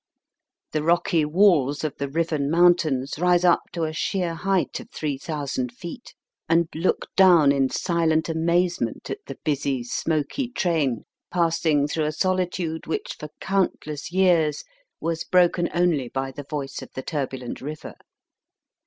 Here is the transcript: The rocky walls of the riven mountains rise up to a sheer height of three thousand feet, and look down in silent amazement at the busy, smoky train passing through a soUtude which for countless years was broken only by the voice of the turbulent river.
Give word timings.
The 0.71 0.81
rocky 0.81 1.23
walls 1.25 1.83
of 1.83 1.93
the 1.99 2.09
riven 2.09 2.49
mountains 2.49 3.19
rise 3.19 3.45
up 3.45 3.59
to 3.73 3.83
a 3.83 3.93
sheer 3.93 4.33
height 4.33 4.79
of 4.79 4.89
three 4.89 5.15
thousand 5.19 5.71
feet, 5.71 6.15
and 6.49 6.67
look 6.73 7.05
down 7.15 7.51
in 7.51 7.69
silent 7.69 8.27
amazement 8.27 9.11
at 9.11 9.19
the 9.27 9.37
busy, 9.43 9.83
smoky 9.83 10.47
train 10.49 11.03
passing 11.29 11.87
through 11.87 12.05
a 12.05 12.11
soUtude 12.17 12.87
which 12.87 13.15
for 13.19 13.29
countless 13.39 14.11
years 14.11 14.63
was 14.99 15.23
broken 15.23 15.69
only 15.71 16.07
by 16.09 16.31
the 16.31 16.47
voice 16.49 16.81
of 16.81 16.89
the 16.95 17.03
turbulent 17.03 17.61
river. 17.61 17.93